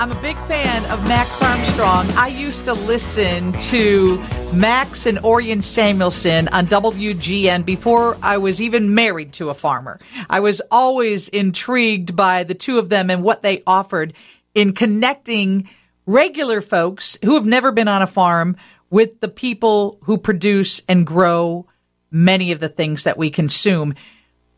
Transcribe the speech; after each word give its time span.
I'm 0.00 0.12
a 0.12 0.22
big 0.22 0.38
fan 0.38 0.90
of 0.90 1.06
Max 1.06 1.42
Armstrong. 1.42 2.06
I 2.16 2.28
used 2.28 2.64
to 2.64 2.72
listen 2.72 3.52
to 3.52 4.16
Max 4.50 5.04
and 5.04 5.18
Orion 5.18 5.60
Samuelson 5.60 6.48
on 6.48 6.68
WGN 6.68 7.66
before 7.66 8.16
I 8.22 8.38
was 8.38 8.62
even 8.62 8.94
married 8.94 9.34
to 9.34 9.50
a 9.50 9.54
farmer. 9.54 10.00
I 10.30 10.40
was 10.40 10.62
always 10.70 11.28
intrigued 11.28 12.16
by 12.16 12.44
the 12.44 12.54
two 12.54 12.78
of 12.78 12.88
them 12.88 13.10
and 13.10 13.22
what 13.22 13.42
they 13.42 13.62
offered 13.66 14.14
in 14.54 14.72
connecting 14.72 15.68
regular 16.06 16.62
folks 16.62 17.18
who 17.22 17.34
have 17.34 17.44
never 17.44 17.70
been 17.70 17.86
on 17.86 18.00
a 18.00 18.06
farm 18.06 18.56
with 18.88 19.20
the 19.20 19.28
people 19.28 19.98
who 20.04 20.16
produce 20.16 20.80
and 20.88 21.06
grow 21.06 21.66
many 22.10 22.52
of 22.52 22.60
the 22.60 22.70
things 22.70 23.04
that 23.04 23.18
we 23.18 23.28
consume. 23.28 23.94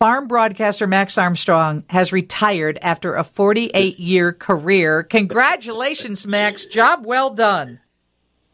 Farm 0.02 0.26
broadcaster 0.26 0.88
Max 0.88 1.16
Armstrong 1.16 1.84
has 1.88 2.10
retired 2.12 2.76
after 2.82 3.14
a 3.14 3.22
48 3.22 4.00
year 4.00 4.32
career. 4.32 5.04
Congratulations, 5.04 6.26
Max. 6.26 6.66
Job 6.66 7.06
well 7.06 7.30
done. 7.30 7.78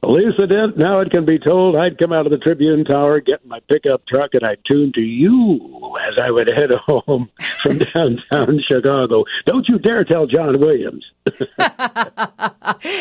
Lisa 0.02 0.46
Dent. 0.46 0.76
Now 0.76 1.00
it 1.00 1.10
can 1.10 1.24
be 1.24 1.38
told 1.38 1.74
I'd 1.74 1.96
come 1.96 2.12
out 2.12 2.26
of 2.26 2.32
the 2.32 2.36
Tribune 2.36 2.84
Tower, 2.84 3.20
get 3.20 3.40
in 3.42 3.48
my 3.48 3.60
pickup 3.60 4.06
truck, 4.06 4.34
and 4.34 4.44
I'd 4.44 4.58
tune 4.70 4.92
to 4.96 5.00
you 5.00 5.96
as 6.06 6.18
I 6.22 6.30
would 6.30 6.48
head 6.48 6.68
home 6.86 7.30
from 7.62 7.78
downtown 7.78 8.60
Chicago. 8.70 9.24
Don't 9.46 9.66
you 9.70 9.78
dare 9.78 10.04
tell 10.04 10.26
John 10.26 10.60
Williams. 10.60 11.06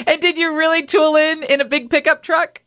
and 0.07 0.21
did 0.21 0.37
you 0.37 0.55
really 0.55 0.83
tool 0.83 1.17
in 1.17 1.43
in 1.43 1.59
a 1.59 1.65
big 1.65 1.89
pickup 1.89 2.23
truck? 2.23 2.61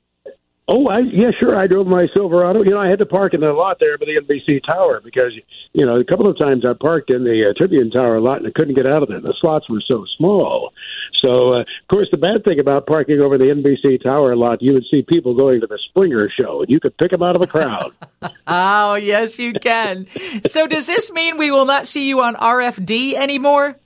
Oh, 0.73 0.87
I 0.87 1.01
yeah, 1.01 1.33
sure. 1.41 1.59
I 1.59 1.67
drove 1.67 1.89
my 1.89 2.07
Silverado. 2.15 2.63
You 2.63 2.71
know, 2.71 2.79
I 2.79 2.89
had 2.89 3.01
to 3.01 3.07
park 3.07 3.35
in 3.35 3.41
the 3.41 3.53
lot 3.53 3.79
there 3.81 3.99
by 3.99 4.07
the 4.07 4.21
NBC 4.23 4.61
Tower 4.71 5.01
because 5.03 5.33
you 5.73 5.85
know 5.85 5.97
a 5.97 6.05
couple 6.05 6.31
of 6.31 6.39
times 6.39 6.65
I 6.65 6.75
parked 6.81 7.11
in 7.11 7.25
the 7.25 7.49
uh, 7.49 7.59
Tribune 7.59 7.91
Tower 7.91 8.21
lot 8.21 8.39
and 8.39 8.47
I 8.47 8.53
couldn't 8.55 8.77
get 8.77 8.87
out 8.87 9.03
of 9.03 9.09
there. 9.09 9.21
The 9.21 9.35
slots 9.41 9.69
were 9.69 9.83
so 9.85 10.05
small. 10.17 10.73
So, 11.17 11.55
uh, 11.55 11.61
of 11.61 11.67
course, 11.91 12.09
the 12.13 12.17
bad 12.17 12.45
thing 12.45 12.61
about 12.61 12.87
parking 12.87 13.21
over 13.21 13.37
the 13.37 13.47
NBC 13.47 14.01
Tower 14.01 14.37
lot, 14.37 14.63
you 14.63 14.73
would 14.73 14.85
see 14.91 15.03
people 15.03 15.35
going 15.35 15.61
to 15.61 15.67
the 15.67 15.79
Springer 15.91 16.31
show, 16.31 16.61
and 16.61 16.71
you 16.71 16.79
could 16.79 16.97
pick 16.99 17.11
them 17.11 17.23
out 17.23 17.35
of 17.35 17.43
a 17.43 17.49
crowd. 17.49 17.93
oh, 18.47 18.95
yes, 18.95 19.41
you 19.41 19.53
can. 19.53 20.07
so, 20.47 20.69
does 20.69 20.87
this 20.87 21.11
mean 21.11 21.37
we 21.37 21.51
will 21.51 21.67
not 21.67 21.89
see 21.89 22.09
you 22.09 22.23
on 22.23 22.37
RFD 22.37 23.15
anymore? 23.15 23.77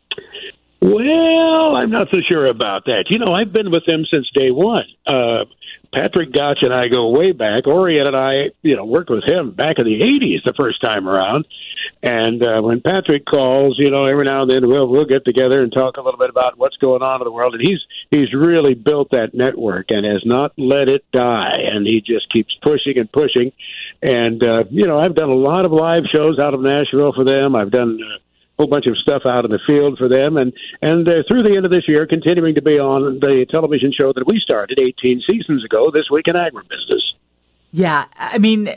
Well, 0.84 1.77
I'm 1.77 1.90
not 1.90 2.08
so 2.12 2.18
sure 2.28 2.44
about 2.44 2.84
that. 2.84 3.06
You 3.08 3.18
know, 3.18 3.32
I've 3.32 3.54
been 3.54 3.70
with 3.70 3.86
them 3.86 4.04
since 4.12 4.28
day 4.34 4.50
one. 4.50 4.84
Uh, 5.06 5.46
Patrick 5.94 6.30
Gottsch 6.30 6.62
and 6.62 6.74
I 6.74 6.88
go 6.88 7.08
way 7.08 7.32
back. 7.32 7.66
Orion 7.66 8.06
and 8.06 8.14
I, 8.14 8.50
you 8.60 8.77
know, 8.77 8.84
worked 8.84 9.08
with 9.08 9.24
him 9.24 9.52
back 9.52 9.78
in 9.78 9.86
the 9.86 10.00
'80s 10.00 10.44
the 10.44 10.52
first 10.52 10.82
time 10.82 11.08
around. 11.08 11.46
And 12.02 12.42
uh, 12.42 12.60
when 12.60 12.82
Patrick 12.82 13.24
calls, 13.24 13.77
you 13.78 13.90
know, 13.90 14.05
every 14.05 14.24
now 14.24 14.42
and 14.42 14.50
then 14.50 14.68
we'll 14.68 14.86
we'll 14.86 15.06
get 15.06 15.24
together 15.24 15.62
and 15.62 15.72
talk 15.72 15.96
a 15.96 16.02
little 16.02 16.18
bit 16.18 16.28
about 16.28 16.58
what's 16.58 16.77
going 16.77 17.00
on 17.00 17.22
in 17.22 17.24
the 17.24 17.32
world. 17.32 17.55
And 17.55 17.62
he's 17.66 17.80
he's 18.10 18.34
really 18.34 18.74
built 18.74 19.12
that 19.12 19.32
network 19.32 19.86
and 19.88 20.05
has 20.05 20.20
not 20.27 20.52
let 20.58 20.88
it 20.88 21.10
die. 21.12 21.64
And 21.64 21.86
he 21.86 22.02
just 22.02 22.30
keeps 22.30 22.55
pushing 22.62 22.98
and 22.98 23.10
pushing. 23.10 23.52
And 24.02 24.42
uh, 24.42 24.64
you 24.68 24.86
know, 24.86 24.98
I've 24.98 25.14
done 25.14 25.30
a 25.30 25.34
lot 25.34 25.64
of 25.64 25.72
live 25.72 26.02
shows 26.12 26.38
out 26.38 26.52
of 26.52 26.60
Nashville 26.60 27.14
for 27.14 27.24
them. 27.24 27.56
I've 27.56 27.70
done. 27.70 27.98
Uh, 28.02 28.18
whole 28.58 28.69
bunch 28.69 28.86
of 28.86 28.97
stuff 28.98 29.22
out 29.27 29.44
in 29.44 29.50
the 29.50 29.60
field 29.66 29.98
for 29.98 30.08
them, 30.08 30.36
and 30.36 30.52
and 30.83 31.08
uh, 31.08 31.22
through 31.28 31.42
the 31.42 31.56
end 31.56 31.64
of 31.64 31.72
this 31.72 31.88
year, 31.88 32.06
continuing 32.06 32.55
to 32.55 32.62
be 32.62 32.78
on 32.78 33.20
the 33.20 33.46
television 33.50 33.92
show 33.92 34.12
that 34.12 34.27
we 34.27 34.41
started 34.41 34.78
18 34.80 35.22
seasons 35.28 35.64
ago, 35.64 35.91
this 35.91 36.11
week 36.11 36.28
in 36.28 36.34
agribusiness. 36.34 37.02
Yeah, 37.72 38.05
I 38.16 38.38
mean, 38.38 38.74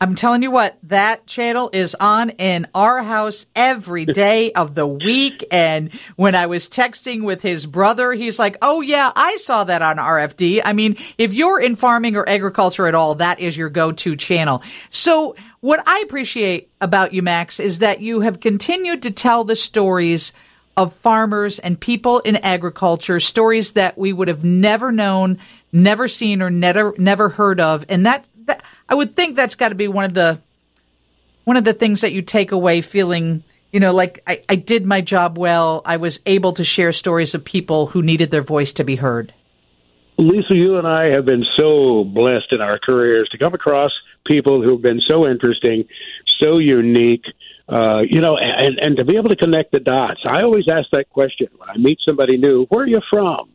I'm 0.00 0.14
telling 0.14 0.42
you 0.42 0.50
what, 0.50 0.78
that 0.84 1.26
channel 1.26 1.70
is 1.72 1.96
on 1.98 2.30
in 2.30 2.66
our 2.74 3.02
house 3.02 3.46
every 3.56 4.04
day 4.04 4.52
of 4.52 4.74
the 4.74 4.86
week. 4.86 5.44
And 5.50 5.90
when 6.16 6.34
I 6.34 6.46
was 6.46 6.68
texting 6.68 7.22
with 7.22 7.42
his 7.42 7.66
brother, 7.66 8.12
he's 8.12 8.38
like, 8.38 8.58
Oh 8.60 8.80
yeah, 8.80 9.10
I 9.16 9.36
saw 9.36 9.64
that 9.64 9.82
on 9.82 9.96
RFD. 9.96 10.60
I 10.64 10.72
mean, 10.72 10.96
if 11.18 11.32
you're 11.32 11.60
in 11.60 11.76
farming 11.76 12.16
or 12.16 12.28
agriculture 12.28 12.86
at 12.86 12.94
all, 12.94 13.16
that 13.16 13.40
is 13.40 13.56
your 13.56 13.70
go-to 13.70 14.16
channel. 14.16 14.62
So 14.90 15.34
what 15.60 15.82
I 15.86 16.00
appreciate 16.00 16.70
about 16.80 17.12
you, 17.12 17.22
Max, 17.22 17.58
is 17.58 17.78
that 17.80 18.00
you 18.00 18.20
have 18.20 18.40
continued 18.40 19.02
to 19.02 19.10
tell 19.10 19.44
the 19.44 19.56
stories 19.56 20.32
of 20.76 20.94
farmers 20.94 21.58
and 21.58 21.80
people 21.80 22.20
in 22.20 22.36
agriculture, 22.36 23.18
stories 23.18 23.72
that 23.72 23.96
we 23.96 24.12
would 24.12 24.28
have 24.28 24.44
never 24.44 24.92
known, 24.92 25.38
never 25.72 26.06
seen, 26.06 26.42
or 26.42 26.50
never 26.50 26.94
never 26.98 27.30
heard 27.30 27.60
of. 27.60 27.86
And 27.88 28.04
that, 28.04 28.28
that 28.46 28.62
I 28.88 28.94
would 28.94 29.16
think 29.16 29.36
that's 29.36 29.54
got 29.54 29.68
to 29.70 29.74
be 29.74 29.88
one 29.88 30.04
of 30.04 30.14
the 30.14 30.40
one 31.44 31.56
of 31.56 31.64
the 31.64 31.72
things 31.72 32.00
that 32.00 32.12
you 32.12 32.22
take 32.22 32.50
away 32.50 32.80
feeling, 32.80 33.44
you 33.70 33.78
know, 33.78 33.92
like 33.92 34.20
I, 34.26 34.42
I 34.48 34.56
did 34.56 34.84
my 34.84 35.00
job 35.00 35.38
well. 35.38 35.82
I 35.84 35.96
was 35.96 36.20
able 36.26 36.52
to 36.54 36.64
share 36.64 36.92
stories 36.92 37.34
of 37.34 37.44
people 37.44 37.86
who 37.86 38.02
needed 38.02 38.32
their 38.32 38.42
voice 38.42 38.72
to 38.74 38.84
be 38.84 38.96
heard. 38.96 39.32
Lisa, 40.18 40.54
you 40.54 40.78
and 40.78 40.88
I 40.88 41.10
have 41.10 41.24
been 41.24 41.44
so 41.56 42.02
blessed 42.02 42.52
in 42.52 42.60
our 42.60 42.78
careers 42.78 43.28
to 43.30 43.38
come 43.38 43.54
across 43.54 43.92
people 44.26 44.62
who've 44.62 44.80
been 44.80 45.00
so 45.06 45.26
interesting, 45.26 45.84
so 46.40 46.58
unique, 46.58 47.24
uh, 47.68 48.00
you 48.00 48.20
know, 48.20 48.36
and, 48.38 48.78
and 48.78 48.96
to 48.96 49.04
be 49.04 49.16
able 49.16 49.28
to 49.28 49.36
connect 49.36 49.72
the 49.72 49.78
dots. 49.78 50.20
I 50.28 50.42
always 50.42 50.64
ask 50.68 50.88
that 50.92 51.10
question 51.10 51.48
when 51.58 51.68
I 51.68 51.76
meet 51.76 51.98
somebody 52.06 52.38
new 52.38 52.64
where 52.70 52.84
are 52.84 52.88
you 52.88 53.00
from? 53.10 53.50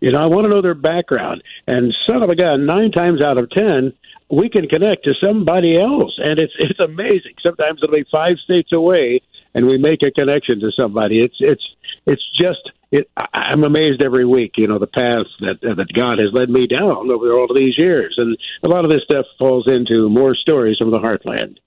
You 0.00 0.12
know, 0.12 0.18
I 0.18 0.26
want 0.26 0.44
to 0.44 0.48
know 0.48 0.62
their 0.62 0.74
background. 0.74 1.42
And 1.66 1.94
son 2.06 2.22
of 2.22 2.30
a 2.30 2.36
gun, 2.36 2.66
nine 2.66 2.90
times 2.90 3.22
out 3.22 3.38
of 3.38 3.50
ten, 3.50 3.92
we 4.30 4.48
can 4.48 4.68
connect 4.68 5.04
to 5.04 5.14
somebody 5.22 5.78
else. 5.78 6.14
And 6.18 6.38
it's 6.38 6.54
it's 6.58 6.80
amazing. 6.80 7.34
Sometimes 7.44 7.80
it'll 7.82 7.94
be 7.94 8.04
five 8.10 8.36
states 8.44 8.72
away 8.72 9.20
and 9.54 9.66
we 9.66 9.78
make 9.78 10.02
a 10.02 10.10
connection 10.10 10.60
to 10.60 10.70
somebody. 10.78 11.20
It's 11.22 11.36
it's 11.38 11.62
it's 12.06 12.22
just 12.36 12.70
it, 12.90 13.10
I'm 13.32 13.64
amazed 13.64 14.02
every 14.02 14.24
week, 14.24 14.52
you 14.56 14.66
know, 14.66 14.78
the 14.78 14.86
paths 14.86 15.30
that 15.40 15.60
that 15.62 15.92
God 15.94 16.18
has 16.18 16.32
led 16.32 16.50
me 16.50 16.66
down 16.66 17.10
over 17.10 17.32
all 17.32 17.50
of 17.50 17.56
these 17.56 17.78
years, 17.78 18.14
and 18.18 18.36
a 18.62 18.68
lot 18.68 18.84
of 18.84 18.90
this 18.90 19.02
stuff 19.04 19.26
falls 19.38 19.66
into 19.68 20.08
more 20.08 20.34
stories 20.34 20.76
from 20.78 20.90
the 20.90 20.98
heartland. 20.98 21.58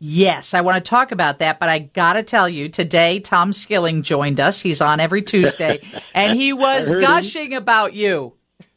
Yes, 0.00 0.52
I 0.52 0.60
want 0.60 0.84
to 0.84 0.88
talk 0.88 1.12
about 1.12 1.38
that, 1.38 1.58
but 1.58 1.68
I 1.68 1.78
got 1.78 2.14
to 2.14 2.22
tell 2.22 2.48
you, 2.48 2.68
today 2.68 3.20
Tom 3.20 3.52
Skilling 3.52 4.02
joined 4.02 4.40
us. 4.40 4.60
He's 4.60 4.80
on 4.80 5.00
every 5.00 5.22
Tuesday, 5.22 5.80
and 6.14 6.38
he 6.38 6.52
was 6.52 6.92
gushing 6.92 7.52
him. 7.52 7.62
about 7.62 7.94
you. 7.94 8.34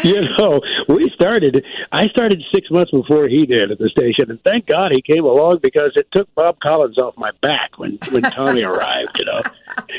you 0.04 0.22
know, 0.22 0.60
we 0.88 1.10
started. 1.14 1.64
I 1.92 2.08
started 2.08 2.42
six 2.54 2.70
months 2.70 2.90
before 2.90 3.28
he 3.28 3.46
did 3.46 3.70
at 3.70 3.78
the 3.78 3.88
station, 3.88 4.30
and 4.30 4.42
thank 4.42 4.66
God 4.66 4.92
he 4.92 5.02
came 5.02 5.24
along 5.24 5.58
because 5.62 5.92
it 5.96 6.08
took 6.12 6.32
Bob 6.34 6.58
Collins 6.60 6.98
off 6.98 7.16
my 7.16 7.30
back 7.42 7.78
when 7.78 7.98
when 8.10 8.22
Tommy 8.22 8.62
arrived. 8.70 9.18
You 9.18 9.24
know, 9.26 9.42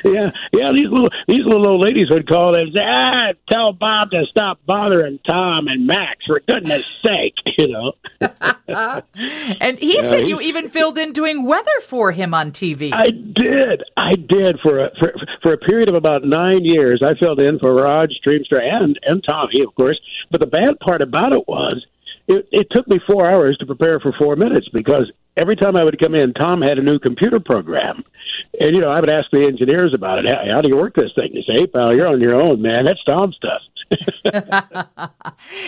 yeah, 0.03 0.31
yeah. 0.53 0.71
These 0.73 0.89
little 0.89 1.09
these 1.27 1.45
little 1.45 1.67
old 1.67 1.81
ladies 1.81 2.09
would 2.09 2.27
call 2.27 2.55
and 2.55 2.73
say, 2.73 2.83
"Ah, 2.83 3.33
tell 3.49 3.73
Bob 3.73 4.11
to 4.11 4.25
stop 4.29 4.59
bothering 4.65 5.19
Tom 5.27 5.67
and 5.67 5.85
Max 5.87 6.25
for 6.25 6.39
goodness 6.39 6.85
sake." 7.03 7.35
You 7.57 7.67
know. 7.67 7.93
and 9.61 9.77
he 9.77 9.95
yeah, 9.95 10.01
said 10.01 10.23
he, 10.23 10.29
you 10.29 10.41
even 10.41 10.69
filled 10.69 10.97
in 10.97 11.11
doing 11.13 11.43
weather 11.43 11.79
for 11.83 12.11
him 12.11 12.33
on 12.33 12.51
TV. 12.51 12.91
I 12.91 13.11
did. 13.11 13.83
I 13.95 14.13
did 14.15 14.59
for 14.63 14.85
a 14.85 14.89
for, 14.97 15.13
for 15.43 15.53
a 15.53 15.57
period 15.57 15.89
of 15.89 15.95
about 15.95 16.23
nine 16.23 16.63
years. 16.63 17.01
I 17.05 17.13
filled 17.19 17.39
in 17.39 17.59
for 17.59 17.73
Roger 17.73 18.13
Triemstra 18.25 18.61
and 18.63 18.97
and 19.03 19.23
Tommy, 19.27 19.61
of 19.67 19.75
course. 19.75 19.99
But 20.31 20.39
the 20.39 20.47
bad 20.47 20.79
part 20.79 21.01
about 21.01 21.33
it 21.33 21.47
was 21.47 21.85
it, 22.27 22.47
it 22.51 22.67
took 22.71 22.87
me 22.87 22.99
four 23.05 23.29
hours 23.29 23.57
to 23.59 23.65
prepare 23.65 23.99
for 23.99 24.13
four 24.19 24.35
minutes 24.35 24.67
because 24.73 25.11
every 25.37 25.55
time 25.55 25.75
I 25.75 25.83
would 25.83 25.99
come 25.99 26.15
in, 26.15 26.33
Tom 26.33 26.61
had 26.61 26.77
a 26.77 26.83
new 26.83 26.99
computer 26.99 27.39
program. 27.39 28.03
And, 28.59 28.75
you 28.75 28.81
know, 28.81 28.89
I 28.89 28.99
would 28.99 29.09
ask 29.09 29.29
the 29.31 29.45
engineers 29.45 29.93
about 29.93 30.19
it. 30.19 30.25
How, 30.29 30.55
how 30.55 30.61
do 30.61 30.67
you 30.67 30.75
work 30.75 30.95
this 30.95 31.11
thing? 31.15 31.31
They 31.33 31.53
say, 31.53 31.67
pal, 31.67 31.95
you're 31.95 32.07
on 32.07 32.19
your 32.19 32.39
own, 32.39 32.61
man. 32.61 32.85
That's 32.85 33.03
Tom 33.05 33.33
stuff. 33.33 33.61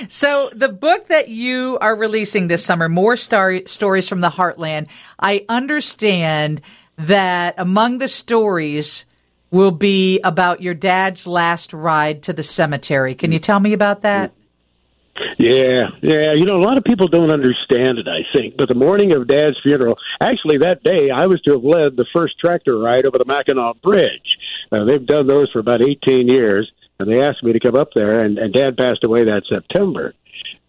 so, 0.08 0.50
the 0.54 0.70
book 0.70 1.08
that 1.08 1.30
you 1.30 1.78
are 1.82 1.96
releasing 1.96 2.48
this 2.48 2.64
summer, 2.64 2.88
More 2.88 3.18
Star- 3.18 3.66
Stories 3.66 4.08
from 4.08 4.22
the 4.22 4.30
Heartland, 4.30 4.88
I 5.20 5.46
understand 5.50 6.62
that 6.98 7.56
among 7.58 7.98
the 7.98 8.08
stories 8.08 9.06
will 9.52 9.72
be 9.72 10.20
about 10.22 10.62
your 10.62 10.74
dad's 10.74 11.28
last 11.28 11.74
ride 11.74 12.24
to 12.24 12.34
the 12.34 12.44
cemetery. 12.44 13.14
Can 13.16 13.32
you 13.32 13.40
tell 13.40 13.60
me 13.60 13.74
about 13.74 14.02
that? 14.02 14.34
Yeah, 15.38 15.90
yeah. 16.02 16.34
You 16.34 16.46
know, 16.46 16.58
a 16.58 16.66
lot 16.66 16.78
of 16.78 16.84
people 16.84 17.08
don't 17.08 17.32
understand 17.32 18.00
it, 18.00 18.08
I 18.08 18.26
think. 18.36 18.58
But 18.58 18.68
the 18.68 18.76
morning 18.76 19.12
of 19.12 19.28
Dad's 19.28 19.58
funeral, 19.62 19.98
actually, 20.22 20.60
that 20.60 20.84
day, 20.84 21.10
I 21.14 21.28
was 21.28 21.42
to 21.42 21.54
have 21.54 21.64
led 21.64 21.96
the 21.96 22.06
first 22.14 22.40
tractor 22.40 22.78
ride 22.78 23.06
over 23.06 23.18
the 23.18 23.26
Mackinac 23.26 23.82
Bridge. 23.82 24.38
Uh, 24.72 24.86
they've 24.86 25.06
done 25.06 25.28
those 25.28 25.52
for 25.52 25.60
about 25.60 25.82
18 25.82 26.28
years, 26.28 26.72
and 27.00 27.12
they 27.12 27.22
asked 27.22 27.44
me 27.44 27.54
to 27.54 27.60
come 27.60 27.76
up 27.76 27.90
there, 27.94 28.22
and, 28.22 28.38
and 28.38 28.54
Dad 28.54 28.78
passed 28.78 29.04
away 29.04 29.26
that 29.26 29.44
September. 29.48 30.14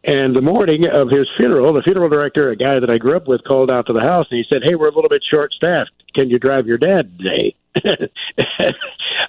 And 0.06 0.36
the 0.36 0.42
morning 0.42 0.84
of 0.92 1.08
his 1.08 1.26
funeral, 1.38 1.72
the 1.72 1.82
funeral 1.82 2.10
director, 2.10 2.50
a 2.50 2.56
guy 2.56 2.78
that 2.78 2.90
I 2.90 2.98
grew 2.98 3.16
up 3.16 3.26
with, 3.26 3.42
called 3.44 3.70
out 3.70 3.86
to 3.86 3.94
the 3.94 4.02
house 4.02 4.26
and 4.30 4.36
he 4.38 4.44
said, 4.52 4.62
Hey, 4.62 4.74
we're 4.74 4.88
a 4.88 4.94
little 4.94 5.08
bit 5.08 5.22
short 5.32 5.52
staffed. 5.52 5.92
Can 6.14 6.28
you 6.28 6.38
drive 6.38 6.66
your 6.66 6.78
dad 6.78 7.18
today? 7.18 7.54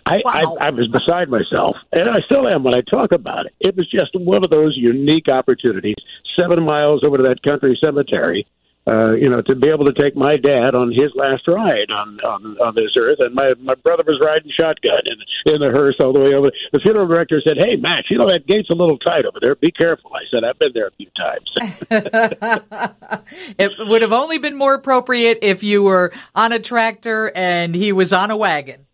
I, 0.06 0.22
wow. 0.24 0.58
I, 0.60 0.68
I 0.68 0.70
was 0.70 0.88
beside 0.88 1.30
myself, 1.30 1.78
and 1.92 2.08
I 2.08 2.20
still 2.26 2.48
am 2.48 2.64
when 2.64 2.76
I 2.76 2.82
talk 2.82 3.12
about 3.12 3.48
it. 3.48 3.56
It 3.60 3.76
was 3.76 3.90
just 3.90 4.12
one 4.14 4.44
of 4.44 4.52
those 4.52 4.76
unique 4.78 5.28
opportunities. 5.30 5.96
Seven 6.40 6.64
miles 6.64 7.04
over 7.04 7.18
to 7.18 7.24
that 7.24 7.42
country 7.42 7.78
cemetery, 7.84 8.46
uh, 8.88 9.14
you 9.14 9.30
know, 9.30 9.42
to 9.42 9.56
be 9.56 9.70
able 9.70 9.86
to 9.86 9.94
take 9.94 10.16
my 10.16 10.38
dad 10.38 10.76
on 10.76 10.92
his 10.92 11.12
last 11.16 11.48
ride 11.48 11.90
on 11.90 12.20
on, 12.22 12.58
on 12.62 12.76
this 12.76 12.92
earth, 13.00 13.18
and 13.20 13.34
my 13.34 13.54
my 13.60 13.74
brother 13.76 14.04
was 14.06 14.22
riding 14.24 14.52
shotgun 14.52 15.02
in 15.06 15.54
in 15.54 15.60
the 15.60 15.72
hearse 15.72 15.96
all 16.00 16.14
the 16.14 16.20
way 16.20 16.34
over. 16.34 16.52
The 16.72 16.80
funeral 16.80 17.08
director 17.08 17.42
said, 17.44 17.58
"Hey, 17.58 17.78
Max, 17.78 18.12
you 18.12 18.18
know 18.18 18.28
that 18.28 18.46
gate's 18.46 18.70
a 18.70 18.76
little 18.76 19.00
tight 19.00 19.26
over 19.26 19.40
there. 19.42 19.56
Be 19.56 19.72
careful." 19.72 20.12
I 20.14 20.22
said, 20.30 20.44
"I've 20.44 20.60
been 20.60 20.72
there 20.74 20.88
a 20.88 20.92
few 20.92 21.10
times." 21.18 21.50
it 23.58 23.72
would 23.80 24.02
have 24.04 24.14
only 24.14 24.38
been 24.38 24.56
more 24.56 24.76
appropriate 24.76 25.40
if 25.42 25.64
you 25.64 25.84
were 25.84 26.14
on 26.36 26.52
a 26.52 26.60
tractor 26.60 27.32
and 27.36 27.74
he 27.74 27.92
was 27.92 28.14
on 28.14 28.30
a 28.30 28.38
wagon. 28.38 28.85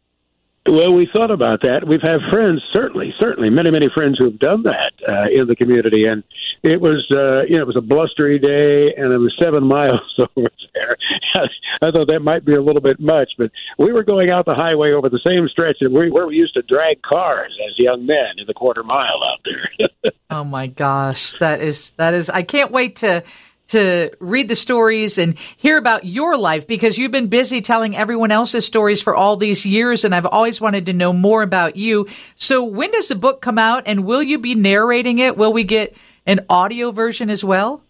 Well, 0.67 0.93
we 0.93 1.09
thought 1.11 1.31
about 1.31 1.61
that. 1.63 1.87
We've 1.87 2.01
had 2.01 2.19
friends, 2.29 2.61
certainly, 2.71 3.13
certainly, 3.19 3.49
many, 3.49 3.71
many 3.71 3.89
friends 3.91 4.19
who 4.19 4.25
have 4.25 4.37
done 4.37 4.63
that 4.63 4.93
uh, 5.07 5.25
in 5.31 5.47
the 5.47 5.55
community, 5.55 6.05
and 6.05 6.23
it 6.61 6.79
was, 6.79 7.03
uh, 7.09 7.41
you 7.49 7.55
know, 7.55 7.63
it 7.63 7.67
was 7.67 7.77
a 7.77 7.81
blustery 7.81 8.37
day, 8.37 8.93
and 8.95 9.11
it 9.11 9.17
was 9.17 9.35
seven 9.41 9.63
miles 9.67 10.01
over 10.19 10.47
there. 10.75 10.95
I 11.81 11.89
thought 11.89 12.07
that 12.07 12.19
might 12.19 12.45
be 12.45 12.53
a 12.53 12.61
little 12.61 12.81
bit 12.81 12.99
much, 12.99 13.31
but 13.39 13.49
we 13.79 13.91
were 13.91 14.03
going 14.03 14.29
out 14.29 14.45
the 14.45 14.53
highway 14.53 14.91
over 14.91 15.09
the 15.09 15.21
same 15.25 15.47
stretch 15.47 15.77
that 15.81 15.91
we, 15.91 16.11
where 16.11 16.27
we 16.27 16.35
used 16.35 16.53
to 16.53 16.61
drag 16.61 17.01
cars 17.01 17.57
as 17.67 17.73
young 17.79 18.05
men 18.05 18.37
in 18.37 18.45
the 18.45 18.53
quarter 18.53 18.83
mile 18.83 19.23
out 19.27 19.39
there. 19.43 20.11
oh 20.29 20.43
my 20.43 20.67
gosh, 20.67 21.33
that 21.39 21.61
is 21.61 21.91
that 21.97 22.13
is! 22.13 22.29
I 22.29 22.43
can't 22.43 22.71
wait 22.71 22.97
to 22.97 23.23
to 23.71 24.11
read 24.19 24.47
the 24.47 24.55
stories 24.55 25.17
and 25.17 25.37
hear 25.57 25.77
about 25.77 26.05
your 26.05 26.37
life 26.37 26.67
because 26.67 26.97
you've 26.97 27.11
been 27.11 27.27
busy 27.27 27.61
telling 27.61 27.95
everyone 27.95 28.31
else's 28.31 28.65
stories 28.65 29.01
for 29.01 29.15
all 29.15 29.37
these 29.37 29.65
years 29.65 30.03
and 30.03 30.13
I've 30.13 30.25
always 30.25 30.61
wanted 30.61 30.85
to 30.87 30.93
know 30.93 31.13
more 31.13 31.41
about 31.41 31.75
you. 31.75 32.07
So 32.35 32.63
when 32.63 32.91
does 32.91 33.07
the 33.07 33.15
book 33.15 33.41
come 33.41 33.57
out 33.57 33.83
and 33.85 34.05
will 34.05 34.23
you 34.23 34.37
be 34.37 34.55
narrating 34.55 35.19
it? 35.19 35.37
Will 35.37 35.53
we 35.53 35.63
get 35.63 35.95
an 36.25 36.41
audio 36.49 36.91
version 36.91 37.29
as 37.29 37.43
well? 37.43 37.81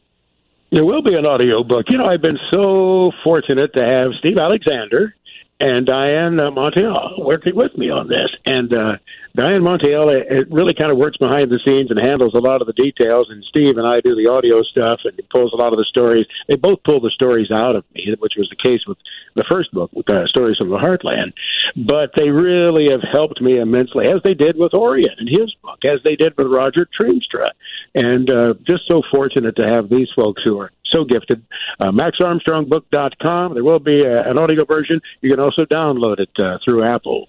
There 0.72 0.86
will 0.86 1.01
be 1.01 1.16
an 1.16 1.25
audio 1.25 1.63
book. 1.63 1.88
You 1.89 1.98
know, 1.98 2.06
I've 2.06 2.22
been 2.22 2.39
so 2.51 3.12
fortunate 3.24 3.74
to 3.74 3.84
have 3.84 4.12
Steve 4.19 4.38
Alexander 4.38 5.16
and 5.60 5.86
Diane 5.86 6.38
Montiel 6.38 7.24
working 7.24 7.56
with 7.56 7.77
me 7.77 7.89
on 7.89 8.07
this. 8.07 8.30
And 8.45 8.74
uh, 8.74 8.98
Diane 9.36 9.62
Montiel 9.62 10.12
it 10.12 10.51
really 10.51 10.74
kind 10.74 10.92
of 10.92 10.98
works 10.98 11.18
behind 11.18 11.50
the 11.50 11.60
scenes 11.66 11.89
and 11.89 12.00
handles 12.00 12.33
a 12.33 12.39
lot 12.39 12.62
of 12.62 12.68
the 12.68 12.74
details, 12.74 13.28
and 13.30 13.44
Steve 13.45 13.78
and 13.78 13.88
I 13.88 14.01
do 14.01 14.16
the 14.16 14.28
audio 14.28 14.62
stuff 14.63 15.01
and 15.06 15.19
pulls 15.30 15.54
a 15.54 15.56
lot 15.56 15.74
of 15.74 15.78
the 15.78 15.86
stories. 15.86 16.25
They 16.48 16.56
both 16.56 16.83
pull 16.83 17.00
the 17.00 17.12
stories 17.12 17.50
out 17.51 17.75
of 17.75 17.86
me, 17.94 18.13
which 18.19 18.33
was 18.38 18.50
the 18.50 18.69
case 18.69 18.81
with 18.88 18.98
the 19.36 19.45
first 19.50 19.72
book, 19.72 19.92
with 19.94 20.10
uh, 20.12 20.28
Stories 20.28 20.57
from 20.57 20.69
the 20.69 20.78
Heartland. 20.78 21.33
But 21.75 22.12
they 22.16 22.30
really 22.30 22.89
have 22.92 23.01
helped 23.10 23.42
me 23.42 23.57
immensely, 23.57 24.07
as 24.07 24.22
they 24.24 24.33
did 24.33 24.57
with 24.57 24.74
Orion 24.74 25.16
in 25.19 25.28
his 25.28 25.56
book, 25.63 25.80
as 25.86 26.00
they 26.04 26.16
did 26.16 26.38
with 26.38 26.48
Roger 26.48 26.88
Triemstra. 27.00 27.50
And 27.95 28.30
uh, 28.30 28.54
just 28.68 28.84
so 28.88 29.01
fortunate 29.12 29.56
to 29.57 29.68
have 29.68 29.89
these 29.89 30.10
folks 30.16 30.42
who 30.44 30.60
are 30.60 30.72
so 30.92 31.06
gifted. 31.06 31.44
Uh, 31.80 31.92
MaxArmstrongBook.com. 31.92 33.54
There 33.54 33.63
will 33.63 33.80
be 33.80 34.04
a, 34.04 34.30
an 34.30 34.38
audio 34.38 34.66
version. 34.66 35.01
You 35.22 35.30
can 35.30 35.39
also 35.39 35.63
download 35.63 36.19
it 36.19 36.30
uh, 36.38 36.57
through 36.66 36.84
Apple. 36.84 37.27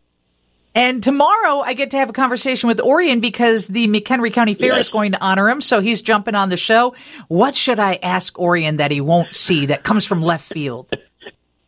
And 0.74 1.02
tomorrow 1.02 1.60
I 1.60 1.74
get 1.74 1.90
to 1.90 1.98
have 1.98 2.08
a 2.08 2.12
conversation 2.12 2.66
with 2.66 2.80
Orion 2.80 3.20
because 3.20 3.66
the 3.66 3.88
McHenry 3.88 4.32
County 4.32 4.54
Fair 4.54 4.76
yes. 4.76 4.86
is 4.86 4.90
going 4.90 5.12
to 5.12 5.22
honor 5.22 5.48
him. 5.48 5.60
So 5.60 5.80
he's 5.80 6.00
jumping 6.02 6.34
on 6.34 6.48
the 6.48 6.56
show. 6.56 6.94
What 7.28 7.56
should 7.56 7.78
I 7.78 7.98
ask 8.02 8.38
Orion 8.38 8.78
that 8.78 8.90
he 8.90 9.00
won't 9.00 9.34
see 9.34 9.66
that 9.66 9.82
comes 9.82 10.06
from 10.06 10.22
left 10.22 10.46
field? 10.46 10.90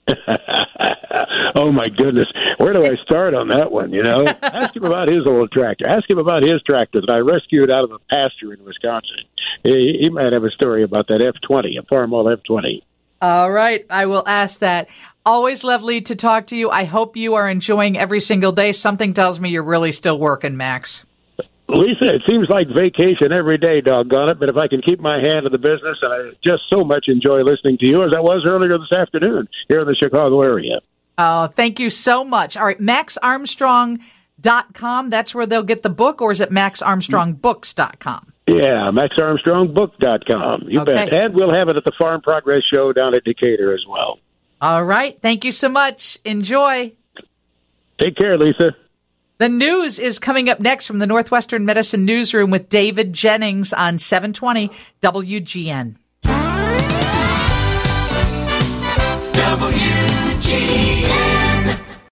oh 1.57 1.73
my 1.73 1.89
goodness, 1.89 2.27
where 2.59 2.73
do 2.73 2.85
I 2.85 2.97
start 3.03 3.35
on 3.35 3.49
that 3.49 3.71
one? 3.71 3.93
You 3.93 4.03
know, 4.03 4.27
ask 4.43 4.77
him 4.77 4.85
about 4.85 5.09
his 5.09 5.27
old 5.27 5.51
tractor. 5.53 5.87
Ask 5.87 6.09
him 6.09 6.19
about 6.19 6.43
his 6.43 6.63
tractor 6.63 7.01
that 7.01 7.11
I 7.11 7.19
rescued 7.19 7.71
out 7.71 7.85
of 7.85 7.93
a 7.93 7.99
pasture 8.11 8.53
in 8.53 8.65
Wisconsin. 8.65 9.25
He, 9.63 9.99
he 10.01 10.09
might 10.11 10.33
have 10.33 10.45
a 10.45 10.51
story 10.51 10.83
about 10.83 11.09
that 11.09 11.23
F 11.23 11.41
twenty, 11.43 11.77
a 11.77 11.83
Farmall 11.83 12.33
F 12.33 12.43
twenty. 12.45 12.85
All 13.21 13.51
right, 13.51 13.85
I 13.89 14.07
will 14.07 14.25
ask 14.27 14.61
that. 14.61 14.89
Always 15.27 15.65
lovely 15.65 16.03
to 16.03 16.15
talk 16.15 16.49
to 16.49 16.57
you. 16.57 16.69
I 16.69 16.85
hope 16.85 17.17
you 17.17 17.33
are 17.35 17.49
enjoying 17.49 17.97
every 17.97 18.21
single 18.21 18.53
day. 18.53 18.73
Something 18.73 19.15
tells 19.15 19.41
me 19.41 19.49
you're 19.49 19.63
really 19.63 19.93
still 19.93 20.19
working, 20.19 20.55
Max. 20.57 21.07
Lisa, 21.67 22.15
it 22.15 22.21
seems 22.29 22.51
like 22.51 22.69
vacation 22.69 23.33
every 23.33 23.57
day, 23.57 23.81
doggone 23.81 24.29
it. 24.29 24.39
But 24.39 24.51
if 24.51 24.57
I 24.57 24.69
can 24.69 24.83
keep 24.83 25.01
my 25.01 25.17
hand 25.17 25.47
in 25.47 25.53
the 25.53 25.57
business, 25.57 25.97
and 26.03 26.13
I 26.13 26.33
just 26.45 26.65
so 26.71 26.85
much 26.85 27.07
enjoy 27.09 27.43
listening 27.43 27.79
to 27.79 27.87
you 27.87 28.05
as 28.05 28.13
I 28.15 28.21
was 28.21 28.45
earlier 28.47 28.77
this 28.79 28.93
afternoon 28.93 29.49
here 29.69 29.79
in 29.79 29.87
the 29.87 29.95
Chicago 29.95 30.43
area. 30.43 30.81
Oh, 31.17 31.47
thank 31.47 31.81
you 31.81 31.89
so 31.89 32.23
much. 32.23 32.59
All 32.59 32.67
right, 32.67 32.79
maxarmstrong.com. 32.79 35.11
That's 35.11 35.35
where 35.35 35.47
they'll 35.47 35.63
get 35.63 35.83
the 35.83 35.89
book, 35.89 36.21
or 36.21 36.33
is 36.33 36.43
it 36.43 36.51
maxarmstrongbooks.com? 36.51 38.34
Yeah, 38.47 38.91
maxarmstrongbook.com. 38.91 40.65
You 40.69 40.81
okay. 40.81 40.93
bet. 40.93 41.13
And 41.13 41.35
we'll 41.35 41.55
have 41.55 41.69
it 41.69 41.77
at 41.77 41.85
the 41.85 41.93
Farm 41.99 42.21
Progress 42.21 42.63
Show 42.71 42.93
down 42.93 43.15
at 43.15 43.25
Decatur 43.25 43.73
as 43.73 43.85
well. 43.89 44.19
All 44.61 44.85
right. 44.85 45.19
Thank 45.21 45.45
you 45.45 45.53
so 45.53 45.69
much. 45.69 46.19
Enjoy. 46.25 46.93
Take 48.01 48.17
care, 48.17 48.37
Lisa. 48.37 48.77
The 49.39 49.49
news 49.49 49.99
is 49.99 50.19
coming 50.19 50.49
up 50.49 50.61
next 50.61 50.87
from 50.87 50.99
the 50.99 51.07
Northwestern 51.07 51.65
Medicine 51.65 52.05
Newsroom 52.05 52.51
with 52.51 52.69
David 52.69 53.13
Jennings 53.13 53.73
on 53.73 53.99
720 53.99 54.71
WGN. 55.03 55.97
WGN. 60.55 61.24